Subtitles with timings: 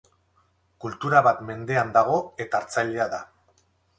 [0.85, 3.23] Kultura bat mendean dago eta hartzailea da.